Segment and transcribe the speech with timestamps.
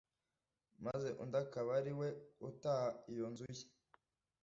[0.85, 2.07] maze undi akaba ari we
[2.49, 3.65] utaha iyo nzu ye.